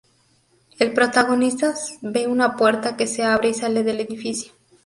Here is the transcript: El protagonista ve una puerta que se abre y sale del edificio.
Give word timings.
El 0.79 0.93
protagonista 0.93 1.75
ve 2.01 2.25
una 2.25 2.55
puerta 2.55 2.97
que 2.97 3.05
se 3.05 3.23
abre 3.23 3.49
y 3.49 3.53
sale 3.53 3.83
del 3.83 3.99
edificio. 3.99 4.51